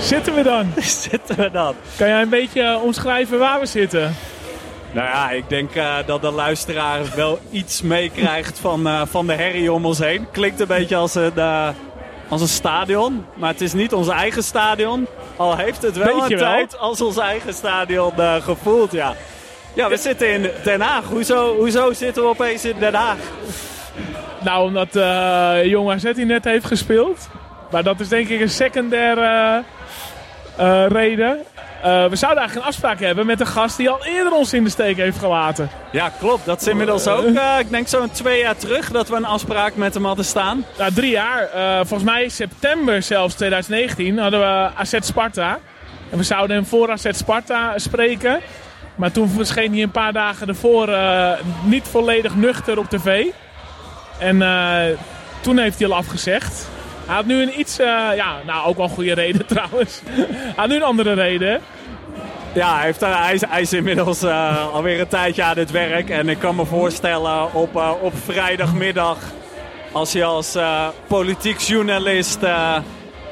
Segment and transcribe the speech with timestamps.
[0.00, 0.72] Zitten we dan?
[1.10, 1.74] zitten we dan?
[1.96, 4.14] Kan jij een beetje omschrijven waar we zitten?
[4.92, 9.32] Nou ja, ik denk uh, dat de luisteraar wel iets meekrijgt van, uh, van de
[9.32, 10.26] herrie om ons heen.
[10.32, 11.68] Klinkt een beetje als een, uh,
[12.28, 15.06] als een stadion, maar het is niet ons eigen stadion.
[15.36, 16.52] Al heeft het wel Beetje een wel.
[16.52, 19.14] tijd als ons eigen stadion gevoeld, ja.
[19.74, 21.04] Ja, we zitten in Den Haag.
[21.04, 23.16] Hoezo, hoezo zitten we opeens in Den Haag?
[24.40, 27.28] Nou, omdat uh, Jong AZ hier net heeft gespeeld.
[27.70, 29.62] Maar dat is denk ik een secundaire
[30.60, 31.38] uh, reden.
[31.76, 34.64] Uh, we zouden eigenlijk een afspraak hebben met een gast die al eerder ons in
[34.64, 35.70] de steek heeft gelaten.
[35.92, 36.44] Ja, klopt.
[36.44, 39.74] Dat is inmiddels ook, uh, ik denk zo'n twee jaar terug dat we een afspraak
[39.74, 40.64] met hem hadden staan.
[40.78, 41.48] Nou, drie jaar.
[41.54, 45.58] Uh, volgens mij september zelfs 2019 hadden we AZ Sparta.
[46.10, 48.40] En we zouden hem voor AZ Sparta spreken.
[48.94, 50.96] Maar toen verscheen hij een paar dagen ervoor
[51.64, 53.24] niet volledig nuchter op tv.
[54.18, 54.38] En
[55.40, 56.68] toen heeft hij al afgezegd.
[57.06, 60.00] Hij had nu een iets, uh, ja, nou ook wel een goede reden trouwens.
[60.04, 61.60] hij had nu een andere reden.
[62.54, 65.70] Ja, hij, heeft, uh, hij, is, hij is inmiddels uh, alweer een tijdje aan het
[65.70, 66.10] werk.
[66.10, 69.18] En ik kan me voorstellen op, op vrijdagmiddag,
[69.92, 70.58] als je als
[71.06, 72.38] politiek journalist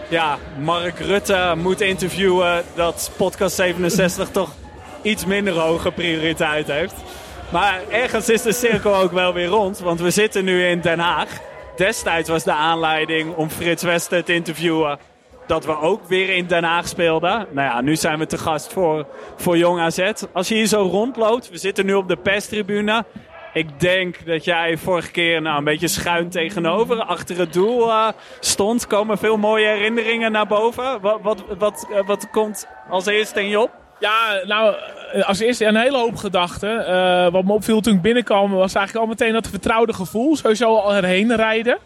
[0.08, 4.50] ja, Mark Rutte moet interviewen, dat podcast 67 toch
[5.02, 6.94] iets minder hoge prioriteit heeft.
[7.48, 10.98] Maar ergens is de cirkel ook wel weer rond, want we zitten nu in Den
[10.98, 11.28] Haag.
[11.76, 14.98] Destijds was de aanleiding om Frits Wester te interviewen
[15.46, 17.46] dat we ook weer in Den Haag speelden.
[17.50, 20.12] Nou ja, nu zijn we te gast voor, voor Jong AZ.
[20.32, 23.04] Als je hier zo rondloopt, we zitten nu op de perstribune.
[23.52, 28.08] Ik denk dat jij vorige keer nou, een beetje schuin tegenover, achter het doel uh,
[28.40, 28.86] stond.
[28.86, 31.00] Komen veel mooie herinneringen naar boven.
[31.00, 33.70] Wat, wat, wat, uh, wat komt als eerste in je op?
[33.98, 34.74] Ja, nou,
[35.22, 36.80] als eerste een hele hoop gedachten.
[36.80, 40.36] Uh, wat me opviel toen ik binnenkwam was eigenlijk al meteen dat vertrouwde gevoel.
[40.36, 41.78] Sowieso al erheen rijden.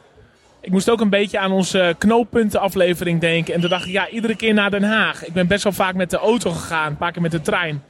[0.61, 3.55] Ik moest ook een beetje aan onze knooppuntenaflevering denken.
[3.55, 5.27] En toen dacht ik, ja, iedere keer naar Den Haag.
[5.27, 7.83] Ik ben best wel vaak met de auto gegaan, een paar keer met de trein.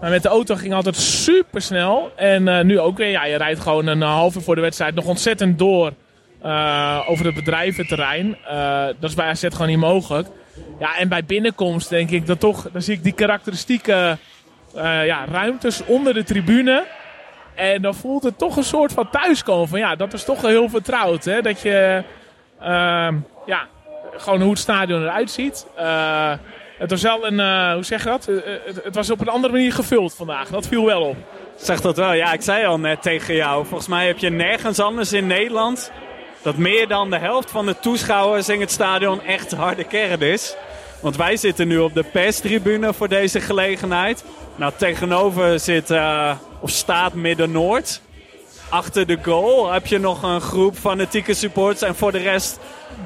[0.00, 2.12] Maar met de auto ging altijd super snel.
[2.16, 5.06] En uh, nu ook weer, ja, je rijdt gewoon een uur voor de wedstrijd nog
[5.06, 5.92] ontzettend door
[7.08, 8.36] over het bedrijventerrein.
[9.00, 10.28] Dat is bij AZ gewoon niet mogelijk.
[10.78, 14.18] Ja, en bij binnenkomst denk ik dat toch, dan zie ik die karakteristieke
[14.76, 16.84] uh, ja, ruimtes onder de tribune.
[17.54, 19.68] En dan voelt het toch een soort van thuiskomen.
[19.68, 21.24] Van ja, dat is toch heel vertrouwd.
[21.24, 21.42] Hè?
[21.42, 22.02] Dat je,
[22.60, 23.08] uh,
[23.46, 23.66] ja,
[24.16, 25.66] gewoon hoe het stadion eruit ziet.
[25.78, 26.32] Uh,
[26.78, 28.26] het was wel een, uh, hoe zeg je dat?
[28.26, 30.48] Het, het, was op een andere manier gevuld vandaag.
[30.48, 31.16] Dat viel wel op.
[31.56, 32.12] Zeg dat wel.
[32.12, 33.66] Ja, ik zei al net tegen jou.
[33.66, 35.92] Volgens mij heb je nergens anders in Nederland
[36.42, 40.56] dat meer dan de helft van de toeschouwers in het stadion echt harde kern is.
[41.00, 44.24] Want wij zitten nu op de perstribune voor deze gelegenheid.
[44.56, 48.00] Nou, tegenover zit, uh, of staat Midden-Noord.
[48.68, 51.82] Achter de goal heb je nog een groep fanatieke supporters.
[51.82, 52.58] En voor de rest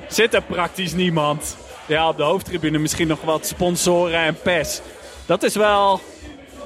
[0.08, 1.56] zit er praktisch niemand.
[1.86, 4.80] Ja, op de hoofdtribune misschien nog wat sponsoren en pers.
[5.26, 6.00] Dat is wel,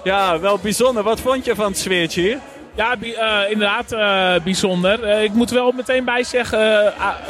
[0.04, 1.02] ja, wel bijzonder.
[1.02, 2.38] Wat vond je van het sfeertje hier?
[2.74, 5.22] Ja, uh, inderdaad uh, bijzonder.
[5.22, 6.58] Ik moet wel meteen bij zeggen,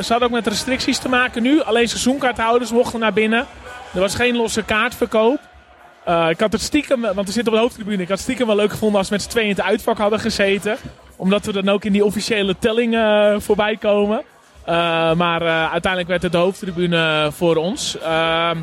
[0.05, 1.63] ze hadden ook met restricties te maken nu.
[1.63, 3.47] Alleen seizoenkaarthouders mochten naar binnen.
[3.95, 5.39] Er was geen losse kaartverkoop.
[6.29, 8.57] ik had het stiekem, want we zitten op de hoofdtribune, ik had het stiekem wel
[8.57, 10.77] leuk gevonden als we met z'n tweeën in het uitvak hadden gezeten.
[11.17, 12.97] Omdat we dan ook in die officiële telling
[13.39, 14.23] voorbij komen.
[15.17, 17.99] maar uiteindelijk werd het de hoofdtribune voor ons.
[17.99, 18.59] Ehm,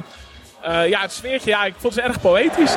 [0.64, 2.76] ja, het sfeertje, ja, ik vond het erg poëtisch.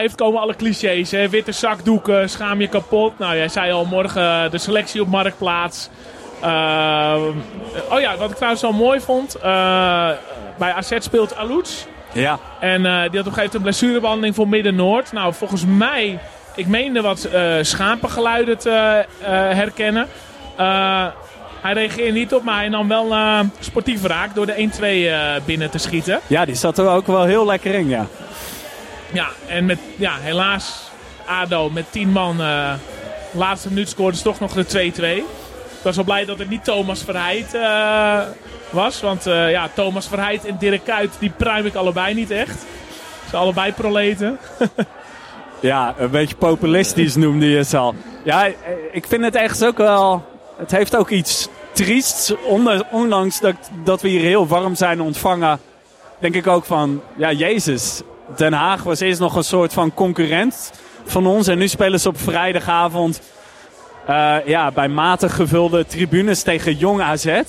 [0.00, 1.10] Geeft komen alle clichés.
[1.10, 1.28] Hè?
[1.28, 3.18] Witte zakdoeken, schaam je kapot.
[3.18, 5.88] Nou, jij zei al morgen de selectie op Marktplaats.
[6.42, 7.14] Uh,
[7.90, 9.36] oh ja, wat ik trouwens wel mooi vond.
[9.36, 9.42] Uh,
[10.58, 11.86] bij AZ speelt Alouds.
[12.12, 12.38] Ja.
[12.60, 15.12] En uh, die had op een gegeven moment een blessurebehandeling voor Midden-Noord.
[15.12, 16.18] Nou, volgens mij,
[16.54, 17.28] ik meende wat
[17.60, 19.04] schapengeluiden te
[19.54, 20.06] herkennen.
[21.60, 23.14] hij reageerde niet op, maar hij nam wel
[23.58, 24.68] sportief raak door de
[25.40, 26.20] 1-2 binnen te schieten.
[26.26, 28.06] Ja, die zat er ook wel heel lekker in, ja.
[29.12, 30.90] Ja, en met, ja, helaas
[31.26, 32.40] ADO met 10 man.
[32.40, 32.72] Uh,
[33.32, 35.02] laatste minuut scoorde ze toch nog de 2-2.
[35.80, 38.20] Ik was wel blij dat het niet Thomas Verheid uh,
[38.70, 39.00] was.
[39.00, 42.64] Want uh, ja, Thomas Verheid en Dirk Kuyt, die pruim ik allebei niet echt.
[43.30, 44.38] Ze allebei proleten.
[45.60, 47.94] ja, een beetje populistisch noemde je ze al.
[48.24, 48.46] Ja,
[48.92, 50.24] ik vind het echt ook wel...
[50.56, 52.34] Het heeft ook iets triest.
[52.90, 53.54] Ondanks dat,
[53.84, 55.60] dat we hier heel warm zijn ontvangen,
[56.18, 58.02] denk ik ook van, ja, Jezus.
[58.36, 60.72] Den Haag was eerst nog een soort van concurrent
[61.04, 61.46] van ons.
[61.46, 63.20] En nu spelen ze op vrijdagavond
[64.10, 67.42] uh, ja, bij matig gevulde tribunes tegen Jong AZ.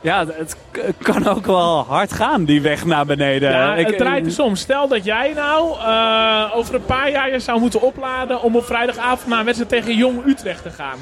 [0.00, 0.56] Ja, het
[1.02, 3.50] kan ook wel hard gaan, die weg naar beneden.
[3.50, 4.56] Ja, het draait dus om.
[4.56, 8.64] Stel dat jij nou uh, over een paar jaar je zou moeten opladen om op
[8.64, 10.98] vrijdagavond naar een wedstrijd tegen Jong Utrecht te gaan.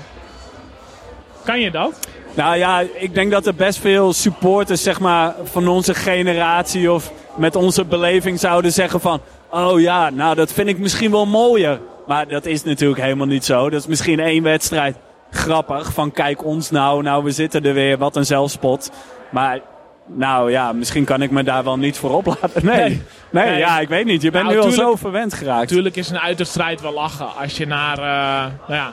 [1.44, 1.99] Kan je dat?
[2.34, 7.12] Nou ja, ik denk dat er best veel supporters zeg maar, van onze generatie of
[7.35, 9.21] met onze beleving zouden zeggen van...
[9.50, 11.81] Oh ja, nou dat vind ik misschien wel mooier.
[12.06, 13.71] Maar dat is natuurlijk helemaal niet zo.
[13.71, 14.97] Dat is misschien één wedstrijd
[15.31, 15.93] grappig.
[15.93, 18.91] Van kijk ons nou, nou we zitten er weer, wat een zelfspot.
[19.31, 19.61] Maar
[20.06, 22.67] nou ja, misschien kan ik me daar wel niet voor oplaten.
[22.67, 24.23] Nee, nee, ja, ik weet niet.
[24.23, 25.71] Je bent nou, nu al zo verwend geraakt.
[25.71, 27.35] Natuurlijk is een uiterstrijd wel lachen.
[27.35, 28.93] Als je naar, uh, nou ja,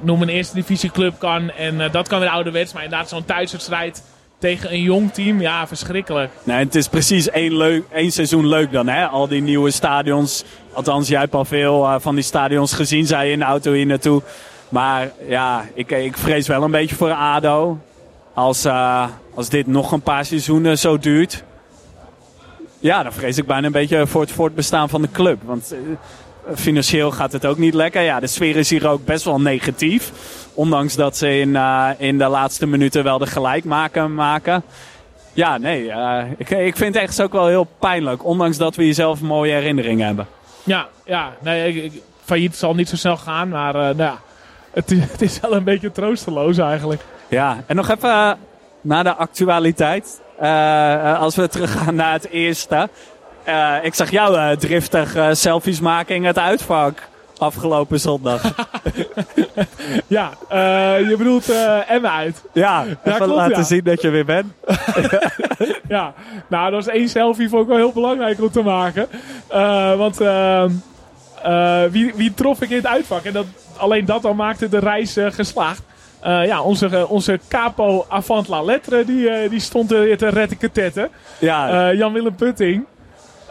[0.00, 1.50] noem een eerste divisieclub kan.
[1.50, 2.72] En uh, dat kan weer ouderwets.
[2.72, 4.02] Maar inderdaad zo'n thuiswedstrijd
[4.38, 6.30] tegen een jong team, ja, verschrikkelijk.
[6.42, 9.06] Nee, het is precies één, leuk, één seizoen leuk dan, hè?
[9.06, 10.44] Al die nieuwe stadions.
[10.72, 13.72] Althans, jij hebt al veel uh, van die stadions gezien, zei je in de auto
[13.72, 14.22] hier naartoe.
[14.68, 17.78] Maar ja, ik, ik vrees wel een beetje voor ADO.
[18.34, 21.44] Als, uh, als dit nog een paar seizoenen zo duurt.
[22.78, 25.38] Ja, dan vrees ik bijna een beetje voor het voortbestaan van de club.
[25.44, 25.78] Want uh,
[26.54, 28.02] financieel gaat het ook niet lekker.
[28.02, 30.12] Ja, de sfeer is hier ook best wel negatief.
[30.56, 34.14] Ondanks dat ze in, uh, in de laatste minuten wel de gelijk maken.
[34.14, 34.62] maken.
[35.32, 38.24] Ja, nee, uh, ik, ik vind het echt ook wel heel pijnlijk.
[38.24, 40.26] Ondanks dat we hier zelf mooie herinneringen hebben.
[40.64, 43.48] Ja, ja nee, ik, failliet zal niet zo snel gaan.
[43.48, 44.18] Maar uh, nou ja,
[44.70, 47.02] het, het, is wel een beetje troosteloos eigenlijk.
[47.28, 48.38] Ja, en nog even
[48.80, 50.20] naar de actualiteit.
[51.18, 52.88] als we teruggaan naar het eerste.
[53.82, 57.02] ik zag jou driftig selfies maken in het uitvak
[57.38, 58.42] afgelopen zondag.
[60.06, 62.44] ja, uh, je bedoelt uh, Emma uit.
[62.52, 64.52] Ja, even klopt, laten zien dat je weer bent.
[65.88, 66.14] ja,
[66.48, 69.08] nou dat was één selfie vond ik wel heel belangrijk om te maken.
[69.52, 70.70] Uh, want ehm,
[71.90, 73.24] wie, wie trof ik in het uitvak?
[73.24, 73.46] En dat,
[73.76, 75.82] alleen dat al maakte de reis geslaagd.
[76.22, 81.08] ja, onze, onze capo avant la lettre, die, die stond er te retteketetten.
[81.38, 81.92] Ja.
[81.92, 82.84] Jan-Willem Putting.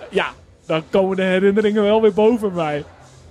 [0.10, 0.28] Ja,
[0.66, 2.84] dan komen de herinneringen wel weer boven mij.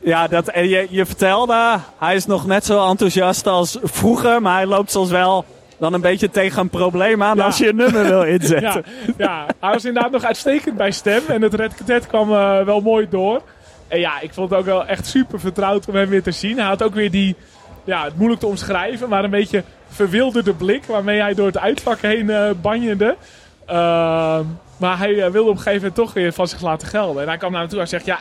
[0.05, 4.55] Ja, dat, en je, je vertelde, hij is nog net zo enthousiast als vroeger, maar
[4.55, 5.45] hij loopt soms wel
[5.79, 8.85] dan een beetje tegen een probleem aan als je een nummer wil inzetten.
[9.07, 11.55] ja, ja, hij was inderdaad nog uitstekend bij stem en het
[11.87, 13.43] red kwam uh, wel mooi door.
[13.89, 16.59] En ja, ik vond het ook wel echt super vertrouwd om hem weer te zien.
[16.59, 17.37] Hij had ook weer die,
[17.85, 22.01] ja, het moeilijk te omschrijven, maar een beetje verwilderde blik waarmee hij door het uitvak
[22.01, 23.17] heen uh, banjende.
[23.71, 24.39] Uh,
[24.77, 27.23] maar hij wilde op een gegeven moment toch weer van zich laten gelden.
[27.23, 28.19] En hij kwam naar me toe en zegt, ja,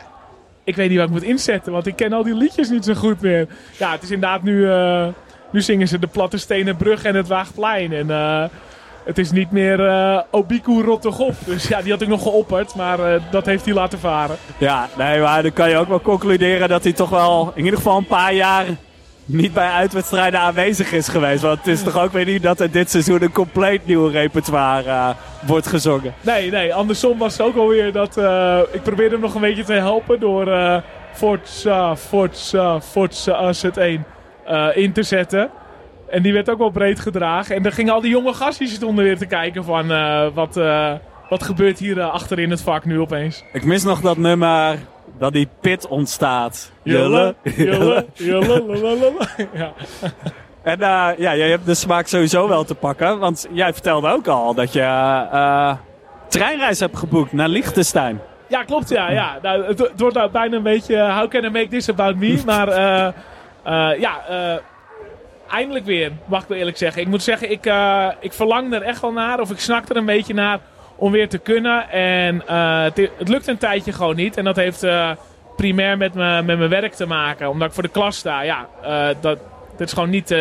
[0.63, 2.93] ik weet niet wat ik moet inzetten, want ik ken al die liedjes niet zo
[2.93, 3.47] goed meer.
[3.77, 5.07] Ja, het is inderdaad nu, uh,
[5.51, 7.93] nu zingen ze de Platte Stenen Brug en het Waagplein.
[7.93, 8.43] En uh,
[9.05, 11.33] het is niet meer uh, Obiku Rottegop.
[11.45, 12.97] Dus ja, die had ik nog geopperd, maar
[13.31, 14.35] dat heeft hij laten varen.
[14.57, 17.77] Ja, nee, maar dan kan je ook wel concluderen dat hij toch wel in ieder
[17.77, 18.65] geval een paar jaar
[19.25, 21.41] niet bij uitwedstrijden aanwezig is geweest.
[21.41, 24.89] Want het is toch ook weer niet dat er dit seizoen een compleet nieuw repertoire
[24.89, 25.09] uh,
[25.45, 26.13] wordt gezongen.
[26.21, 26.73] Nee, nee.
[26.73, 28.17] Andersom was het ook alweer dat...
[28.17, 30.77] Uh, ik probeerde hem nog een beetje te helpen door uh,
[31.13, 34.05] Forza, Forza, Forza Asset 1
[34.73, 35.49] in te zetten.
[36.09, 37.55] En die werd ook wel breed gedragen.
[37.55, 39.87] En dan gingen al die jonge gastjes stonden weer te kijken van...
[40.33, 40.55] wat,
[41.29, 43.43] wat gebeurt hier achter in het vak nu opeens.
[43.53, 44.77] Ik mis nog dat nummer
[45.17, 46.71] dat die pit ontstaat.
[46.83, 49.11] Julle, julle, julle,
[49.53, 49.73] ja.
[50.63, 53.19] En uh, ja, jij hebt de smaak sowieso wel te pakken.
[53.19, 55.73] Want jij vertelde ook al dat je uh,
[56.27, 58.19] treinreis hebt geboekt naar Liechtenstein.
[58.47, 58.89] Ja, klopt.
[58.89, 59.39] Ja, ja.
[59.41, 62.41] Nou, het, het, wordt nou bijna een beetje how can I make this about me?
[62.45, 62.69] Maar
[63.99, 64.21] ja,
[65.49, 67.01] eindelijk weer, mag ik wel eerlijk zeggen.
[67.01, 67.73] Ik moet zeggen, ik,
[68.19, 69.39] ik verlang er echt wel naar.
[69.39, 70.59] Of ik snak er een beetje naar
[70.95, 71.89] om weer te kunnen.
[71.89, 74.37] En uh, het, lukt een tijdje gewoon niet.
[74.37, 75.11] En dat heeft uh,
[75.55, 77.49] primair met, me, met mijn werk te maken.
[77.49, 78.41] Omdat ik voor de klas sta.
[78.41, 79.39] Ja, uh, dat,
[79.77, 80.35] dat is gewoon niet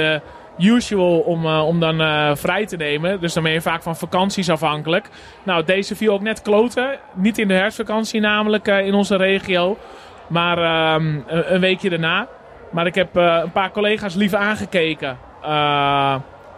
[0.58, 3.20] usual om, om dan vrij te nemen.
[3.20, 5.08] Dus dan ben je vaak van vakanties afhankelijk.
[5.42, 6.98] Nou, deze viel ook net kloten.
[7.14, 9.78] Niet in de herfstvakantie namelijk in onze regio.
[10.26, 12.28] Maar ehm, een, weekje daarna.
[12.70, 15.18] Maar ik heb een paar collega's liever aangekeken.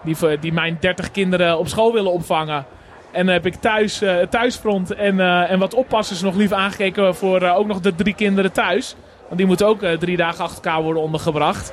[0.03, 2.67] die, die mijn 30 kinderen op school willen opvangen.
[3.14, 7.14] En dan heb ik thuis, uh, thuisfront en, uh, en wat oppassers nog lief aangekeken
[7.14, 8.97] voor uh, ook nog de drie kinderen thuis.
[9.25, 11.73] Want die moeten ook drie dagen achter elkaar worden ondergebracht.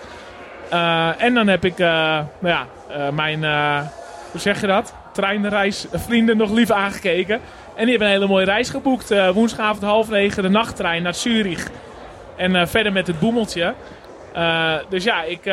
[1.17, 2.65] en dan heb ik nou ja,
[3.11, 3.43] mijn,
[4.31, 4.93] hoe zeg je dat?
[5.13, 7.39] Treinreisvrienden nog lief aangekeken.
[7.75, 9.31] En die hebben een hele mooie reis geboekt.
[9.33, 11.67] woensdagavond half negen de nachttrein naar Zurich.
[12.35, 13.73] En verder met het boemeltje.
[14.89, 15.45] dus ja, ik,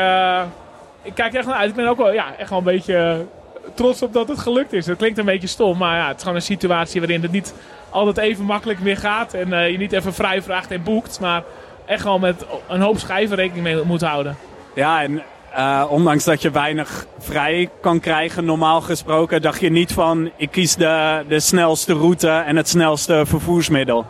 [1.03, 1.71] ik kijk echt naar uit.
[1.71, 3.27] Ik ben ook wel ja, echt wel een beetje
[3.75, 4.85] trots op dat het gelukt is.
[4.85, 7.55] Dat klinkt een beetje stom, maar ja, het is gewoon een situatie waarin het niet
[7.91, 9.35] altijd even makkelijk meer gaat.
[9.35, 11.43] En uh, je niet even vrij vraagt en boekt, maar
[11.87, 14.37] echt gewoon met een hoop schijven rekening mee moet houden.
[14.75, 15.23] Ja, en
[15.57, 20.51] uh, ondanks dat je weinig vrij kan krijgen, normaal gesproken, dacht je niet van ik
[20.51, 24.07] kies de, de snelste route en het snelste vervoersmiddel.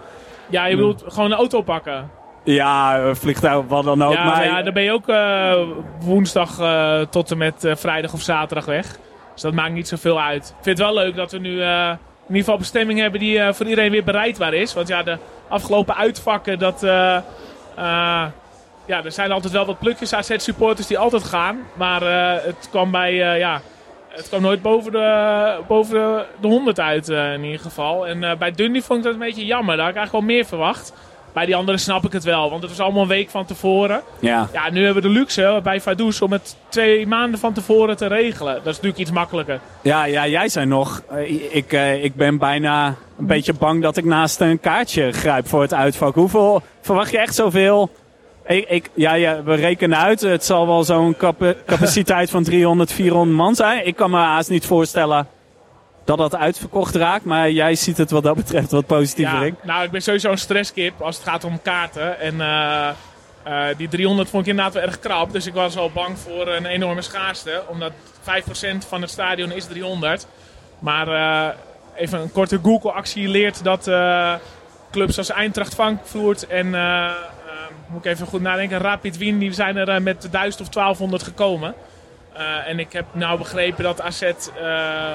[0.49, 2.11] Ja, je bedoelt gewoon een auto pakken.
[2.45, 4.13] Ja, vliegtuig, wat dan ook.
[4.13, 5.53] Ja, maar ja, dan ben je ook uh,
[6.01, 8.99] woensdag uh, tot en met vrijdag of zaterdag weg.
[9.39, 10.49] Dus dat maakt niet zoveel uit.
[10.49, 13.67] Ik vind het wel leuk dat we nu in ieder geval bestemming hebben die voor
[13.67, 14.75] iedereen weer bereidbaar is.
[14.75, 15.19] Want ja, de
[15.49, 16.81] afgelopen uitvakken, dat
[18.87, 21.59] ja, er zijn altijd wel wat plukjes AZ-supporters die altijd gaan.
[21.75, 22.03] Maar
[22.45, 23.61] het kwam bij, ja,
[24.09, 28.07] het kwam nooit boven de, boven de, de 100 uit in ieder geval.
[28.07, 29.77] En bij Dundee vond ik dat een beetje jammer.
[29.77, 30.93] Daar had ik eigenlijk wel meer verwacht.
[31.33, 34.03] Bij die anderen snap ik het wel, want het was allemaal een week van tevoren.
[34.19, 34.49] Ja.
[34.53, 38.07] Ja, nu hebben we de luxe bij Vaduz om het twee maanden van tevoren te
[38.07, 38.55] regelen.
[38.55, 39.61] Dat is natuurlijk iets makkelijker.
[39.83, 41.03] Ja, ja jij zei nog,
[41.51, 42.87] ik, ik ben bijna
[43.19, 46.15] een beetje bang dat ik naast een kaartje grijp voor het uitvak.
[46.15, 47.91] Hoeveel, verwacht je echt zoveel
[48.49, 50.21] ik, ik, ja, ja, we rekenen uit.
[50.21, 51.17] Het zal wel zo'n
[51.67, 53.87] capaciteit van 300, 400 man zijn.
[53.87, 55.27] Ik kan me haast niet voorstellen
[56.09, 57.25] dat dat uitverkocht raakt.
[57.25, 60.39] Maar jij ziet het wat dat betreft wat positiever ja, Nou, ik ben sowieso een
[60.39, 62.21] stresskip als het gaat om kaarten.
[62.21, 62.89] En uh,
[63.47, 65.33] uh, die 300 vond ik inderdaad wel erg krap.
[65.33, 67.63] Dus ik was al bang voor een enorme schaarste.
[67.69, 67.95] Omdat 5%
[68.89, 70.27] van het stadion is 300.
[70.79, 71.55] Maar uh,
[71.97, 73.91] even een korte Google-actie leert dat
[74.91, 76.75] clubs als Eintracht Frankfurt en
[77.89, 78.79] moet ik even goed nadenken.
[78.79, 81.75] Rapid Wien die zijn er eh, met 1000 of 1200 gekomen.
[82.39, 84.31] Uh, en ik heb nou begrepen dat AZ uh,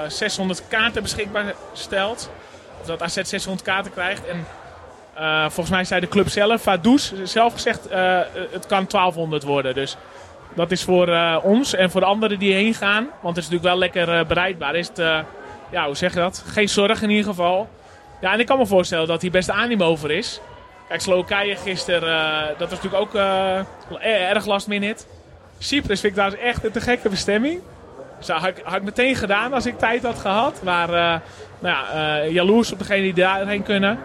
[0.07, 2.29] 600 kaarten beschikbaar stelt.
[2.85, 4.27] Dat AZ 600 kaarten krijgt.
[4.27, 4.45] En
[5.17, 7.83] uh, volgens mij zei de club zelf, Vaduz, zelf gezegd,
[8.51, 9.73] het kan 1200 worden.
[9.73, 9.97] Dus
[10.55, 13.07] dat is voor ons en voor de anderen die heen gaan.
[13.21, 14.75] Want het is natuurlijk wel lekker bereidbaar.
[14.75, 14.97] Is het,
[15.71, 16.43] ja, hoe zeg je dat?
[16.47, 17.69] Geen zorg in ieder geval.
[18.21, 20.39] Ja, en ik kan me voorstellen dat hier best animo over is.
[20.87, 23.15] Kijk, Slowakije gisteren, dat was natuurlijk ook
[24.01, 25.03] erg last minute.
[25.63, 27.59] Cyprus vind ik daar echt een te gekke bestemming.
[28.19, 30.61] Dat had ik, had ik meteen gedaan als ik tijd had gehad.
[30.63, 31.19] Maar uh,
[31.59, 33.99] nou ja, jaloers op degene die daarheen kunnen.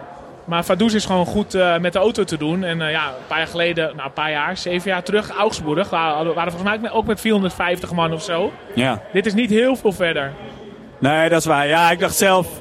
[0.45, 2.65] Maar Vaduz is gewoon goed met de auto te doen.
[2.65, 5.91] En ja, een paar jaar geleden, nou een paar jaar, zeven jaar terug, Augsburg.
[5.91, 8.53] Waren, waren volgens mij ook met 450 man of zo.
[8.75, 9.03] Ja.
[9.13, 10.33] Dit is niet heel veel verder.
[10.99, 11.67] Nee, dat is waar.
[11.67, 12.61] Ja, ik dacht zelf,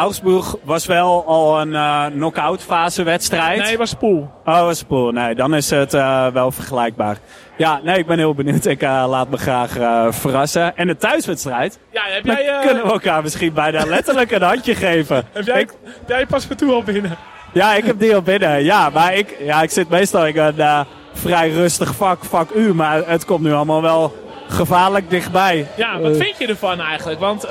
[0.00, 3.58] Augsburg was wel al een uh, knock-out fase wedstrijd.
[3.58, 4.30] Nee, het was pool.
[4.44, 5.10] Oh, was pool.
[5.10, 7.16] Nee, dan is het uh, wel vergelijkbaar.
[7.56, 8.64] Ja, nee, ik ben heel benieuwd.
[8.64, 9.70] Ik uh, laat me graag
[10.14, 10.76] verrassen.
[10.76, 11.78] En de thuiswedstrijd.
[11.90, 12.46] Ja, heb jij...
[12.46, 15.16] Dan kunnen we elkaar misschien bijna letterlijk een handje geven.
[15.32, 17.16] heb jij, ik, heb jij pas voor toe al binnen?
[17.52, 18.64] Ja, ik heb die al binnen.
[18.64, 22.74] Ja, maar ik, ja, ik zit meestal in een vrij rustig vak, vak U.
[22.74, 24.14] Maar het komt nu allemaal wel
[24.48, 25.66] gevaarlijk dichtbij.
[25.76, 27.20] Ja, wat vind je ervan eigenlijk?
[27.20, 27.48] Want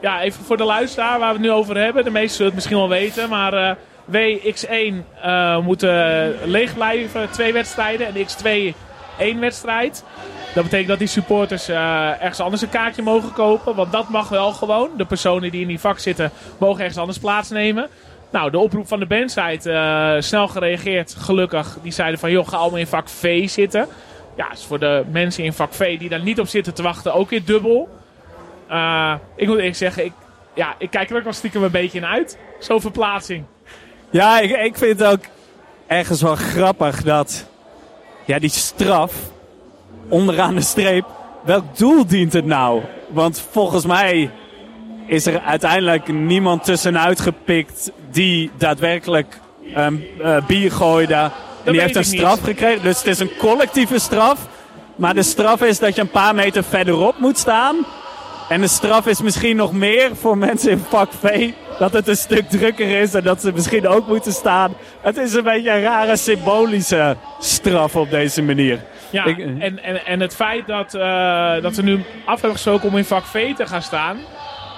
[0.00, 2.04] ja, even voor de luisteraar waar we het nu over hebben.
[2.04, 3.28] De meesten zullen het misschien wel weten.
[3.28, 3.74] Maar uh,
[4.10, 5.82] WX1 uh, moet
[6.44, 8.06] leeg blijven, twee wedstrijden.
[8.06, 8.76] En X2
[9.18, 10.04] één wedstrijd.
[10.54, 11.76] Dat betekent dat die supporters uh,
[12.22, 13.74] ergens anders een kaartje mogen kopen.
[13.74, 14.90] Want dat mag wel gewoon.
[14.96, 17.88] De personen die in die vak zitten mogen ergens anders plaatsnemen.
[18.30, 21.78] Nou, de oproep van de bandsite, snel gereageerd, gelukkig.
[21.82, 23.86] Die zeiden van, joh, ga allemaal in vak V zitten.
[24.36, 27.14] Ja, is voor de mensen in vak V die daar niet op zitten te wachten
[27.14, 27.99] ook weer dubbel.
[28.70, 30.12] Uh, ik moet eerlijk zeggen, ik,
[30.54, 32.38] ja, ik kijk er ook wel stiekem een beetje in uit.
[32.58, 33.44] Zo'n verplaatsing.
[34.10, 35.24] Ja, ik, ik vind het ook
[35.86, 37.46] ergens wel grappig dat
[38.24, 39.12] ja, die straf
[40.08, 41.04] onderaan de streep.
[41.44, 42.82] Welk doel dient het nou?
[43.08, 44.30] Want volgens mij
[45.06, 49.38] is er uiteindelijk niemand tussenuit gepikt die daadwerkelijk
[49.76, 51.30] um, uh, bier gooide.
[51.64, 52.82] en die heeft een straf gekregen.
[52.82, 54.48] Dus het is een collectieve straf.
[54.96, 57.76] Maar de straf is dat je een paar meter verderop moet staan.
[58.50, 61.50] En de straf is misschien nog meer voor mensen in vak V.
[61.78, 64.74] Dat het een stuk drukker is en dat ze misschien ook moeten staan.
[65.00, 68.80] Het is een beetje een rare symbolische straf op deze manier.
[69.10, 72.96] Ja, en, en, en het feit dat, uh, dat we nu af hebben gesproken om
[72.96, 74.16] in vak V te gaan staan...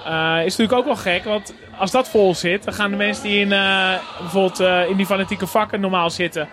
[0.07, 2.65] Uh, is natuurlijk ook wel gek, want als dat vol zit...
[2.65, 6.49] dan gaan de mensen die in, uh, bijvoorbeeld in die fanatieke vakken normaal zitten...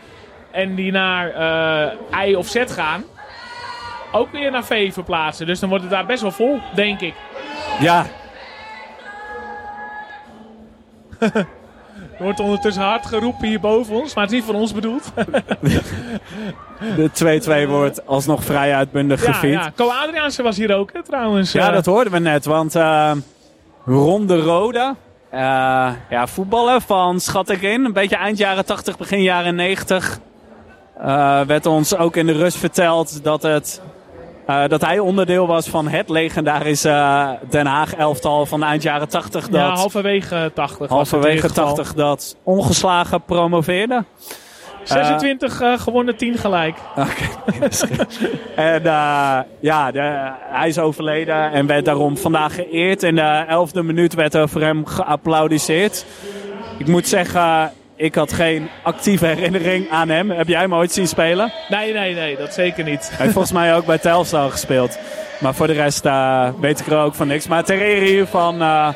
[0.51, 1.33] en die naar
[2.25, 3.03] I of Z gaan
[4.11, 5.45] ook weer naar V verplaatsen.
[5.45, 7.13] Dus dan wordt het daar best wel vol, denk ik.
[7.79, 8.05] Ja.
[11.19, 11.47] er
[12.17, 15.11] wordt ondertussen hard geroepen hier boven ons, maar het is niet voor ons bedoeld.
[16.95, 19.63] De 2-2 wordt alsnog vrij uitbundig ja, gevierd.
[19.63, 21.51] Ja, Co Adriaanse was hier ook, hè, trouwens.
[21.51, 23.11] Ja, dat hoorden we net, want uh,
[23.85, 24.95] Ronde Rode...
[25.33, 25.39] Uh,
[26.09, 30.19] ja, voetballen van, schat ik in, een beetje eind jaren 80, begin jaren 90.
[31.01, 33.81] Uh, werd ons ook in de rust verteld dat het
[34.49, 39.09] eh, dat hij onderdeel was van het legendarische uh, Den Haag elftal van eind jaren
[39.09, 39.49] 80.
[39.49, 40.89] Dat, ja, halverwege 80.
[40.89, 44.03] Halverwege 80 dat ongeslagen promoveerde.
[44.83, 46.77] 26 uh, gewonnen, 10 gelijk.
[46.95, 47.23] Oké,
[48.55, 53.03] En uh, ja, de, hij is overleden en werd daarom vandaag geëerd.
[53.03, 56.05] In de elfde minuut werd er voor hem geapplaudiseerd.
[56.77, 60.29] Ik moet zeggen, ik had geen actieve herinnering aan hem.
[60.29, 61.51] Heb jij hem ooit zien spelen?
[61.69, 63.07] Nee, nee, nee, dat zeker niet.
[63.09, 64.99] Hij heeft volgens mij ook bij Telstar gespeeld.
[65.39, 67.47] Maar voor de rest uh, weet ik er ook van niks.
[67.47, 68.89] Maar ter ere hiervan, uh,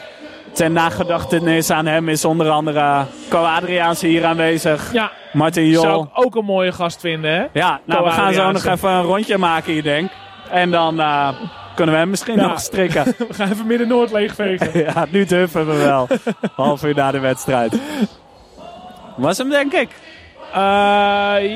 [0.51, 4.93] ten nagedachtenis aan hem, is onder andere Co Adriaanse hier aanwezig.
[4.93, 5.81] Ja, Martin Jol.
[5.81, 7.45] zou ik ook een mooie gast vinden, hè?
[7.53, 10.11] Ja, nou, we gaan zo nog even een rondje maken hier, denk
[10.49, 11.29] En dan uh,
[11.75, 12.47] kunnen we hem misschien ja.
[12.47, 13.03] nog strikken.
[13.29, 14.79] we gaan even Midden-Noord leegvegen.
[14.93, 16.07] ja, nu durven we wel.
[16.55, 17.79] Half uur na de wedstrijd.
[19.15, 19.89] Was hem, denk ik.
[20.49, 20.55] Uh,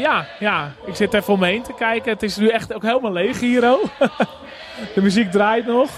[0.02, 2.12] ja, ja, ik zit even heen te kijken.
[2.12, 3.62] Het is nu echt ook helemaal leeg hier.
[4.96, 5.90] de muziek draait nog.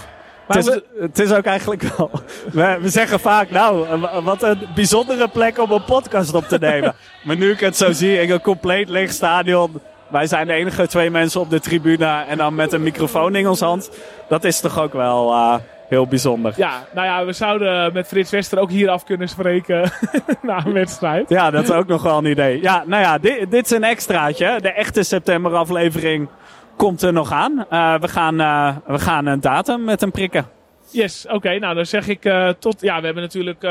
[0.46, 1.00] Maar het, is, we...
[1.00, 2.10] het is ook eigenlijk wel.
[2.52, 6.94] We, we, zeggen vaak, nou, wat een bijzondere plek om een podcast op te nemen.
[7.24, 9.80] maar nu ik het zo zie, in een compleet leeg stadion.
[10.08, 13.48] Wij zijn de enige twee mensen op de tribune en dan met een microfoon in
[13.48, 13.90] ons hand.
[14.28, 15.54] Dat is toch ook wel uh,
[15.90, 16.52] heel bijzonder.
[16.56, 19.90] Ja, nou ja, we zouden met Frits Wester ook hier af kunnen spreken
[20.42, 21.28] na een wedstrijd.
[21.28, 22.62] Ja, dat is ook nog wel een idee.
[22.62, 24.58] Ja, nou ja, dit, dit is een extraatje.
[24.60, 26.28] De echte september aflevering
[26.76, 27.66] komt er nog aan.
[27.70, 30.46] Uh, we, gaan, uh, we gaan een datum met hem prikken.
[30.90, 31.34] Yes, oké.
[31.34, 32.80] Okay, nou, dan zeg ik uh, tot...
[32.80, 33.66] Ja, we hebben natuurlijk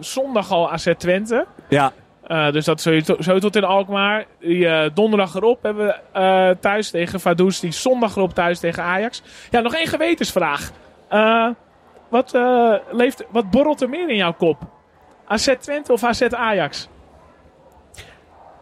[0.00, 1.46] zondag al AZ Twente.
[1.68, 1.92] Ja.
[2.50, 4.24] dus dat zo tot in Alkmaar.
[4.40, 7.60] Die, donderdag erop hebben we thuis tegen Vaduz.
[7.60, 9.22] Die zondag erop thuis tegen Ajax.
[9.50, 10.70] Ja, nog één gewetensvraag.
[12.08, 12.32] Wat,
[12.90, 14.58] leeft, wat borrelt er meer in jouw kop?
[15.26, 16.88] AZ Twente of AZ Ajax?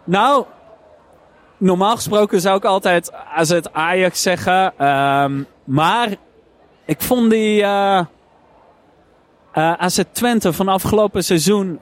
[0.05, 0.45] Nou,
[1.57, 4.87] normaal gesproken zou ik altijd AZ Ajax zeggen.
[4.87, 6.09] Um, maar
[6.85, 8.01] ik vond die uh,
[9.55, 11.81] uh, AZ Twente van afgelopen seizoen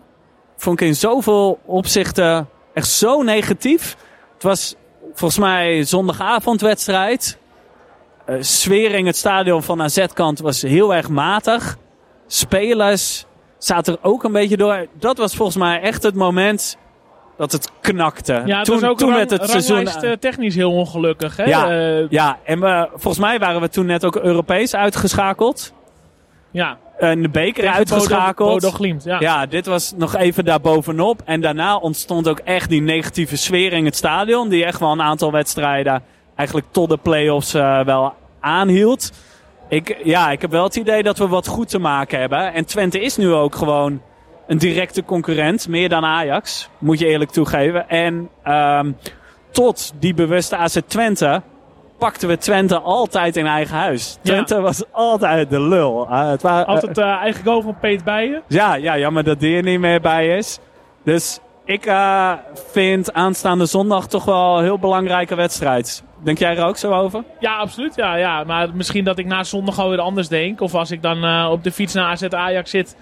[0.56, 3.96] vond ik in zoveel opzichten echt zo negatief.
[4.34, 4.74] Het was
[5.14, 7.38] volgens mij zondagavondwedstrijd.
[8.26, 11.76] Uh, sfeer in het stadion van AZ-kant was heel erg matig.
[12.26, 13.26] Spelers
[13.58, 14.86] zaten er ook een beetje door.
[14.98, 16.76] Dat was volgens mij echt het moment
[17.36, 18.42] dat het knakte.
[18.44, 19.88] Ja, toen, was ook toen met het seizoen.
[20.02, 21.36] Uh, technisch heel ongelukkig.
[21.36, 21.44] Hè?
[21.44, 22.38] Ja, uh, ja.
[22.44, 25.72] en we, volgens mij waren we toen net ook Europees uitgeschakeld.
[26.50, 26.78] Ja.
[26.98, 28.48] En de beker Tegen uitgeschakeld.
[28.48, 29.20] Bodo, Bodo Glimt, ja.
[29.20, 31.22] ja, dit was nog even daarbovenop.
[31.24, 34.48] En daarna ontstond ook echt die negatieve sfeer in het stadion.
[34.48, 36.02] Die echt wel een aantal wedstrijden
[36.36, 39.12] eigenlijk tot de play-offs uh, wel aanhield.
[39.68, 42.52] Ik, ja, ik heb wel het idee dat we wat goed te maken hebben.
[42.52, 44.00] En Twente is nu ook gewoon
[44.46, 47.88] een directe concurrent, meer dan Ajax, moet je eerlijk toegeven.
[47.88, 48.96] En um,
[49.50, 51.42] tot die bewuste AZ Twente
[51.98, 54.18] pakten we Twente altijd in eigen huis.
[54.22, 54.60] Twente ja.
[54.60, 56.06] was altijd de lul.
[56.10, 58.42] Uh, het waren, altijd uh, eigen goal van Peet Bijen.
[58.48, 60.58] Ja, ja, jammer dat die er niet meer bij is.
[61.04, 61.92] Dus ik
[62.54, 66.04] vind aanstaande zondag toch wel een heel belangrijke wedstrijd.
[66.26, 67.24] Denk jij er ook zo over?
[67.40, 67.94] Ja, absoluut.
[67.94, 68.44] Ja, ja.
[68.44, 70.60] Maar misschien dat ik na zondag alweer anders denk.
[70.60, 72.96] Of als ik dan op de fiets naar AZ Ajax zit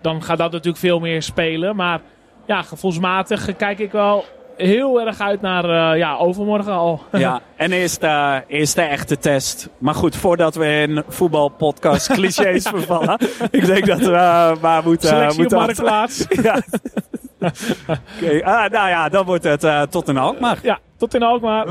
[0.00, 1.76] dan gaat dat natuurlijk veel meer spelen.
[1.76, 2.00] Maar
[2.46, 4.24] ja, gevoelsmatig kijk ik wel
[4.56, 7.02] heel erg uit naar uh, ja, overmorgen al.
[7.12, 9.68] Ja, en eerst, uh, eerst de echte test.
[9.78, 12.70] Maar goed, voordat we in voetbalpodcast clichés ja.
[12.70, 13.18] vervallen.
[13.50, 15.08] Ik denk dat we uh, maar moeten...
[15.08, 16.26] Selectie moeten marktplaats.
[16.42, 16.62] ja.
[18.20, 18.40] okay.
[18.40, 20.58] ah, nou ja, dan wordt het tot in Alkmaar.
[20.62, 21.66] Ja, tot in Alkmaar.